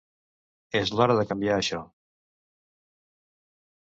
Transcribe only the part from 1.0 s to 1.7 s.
de canviar